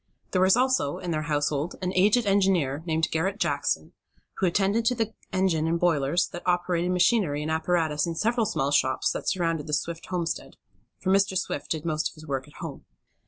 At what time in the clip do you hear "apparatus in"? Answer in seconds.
7.51-8.15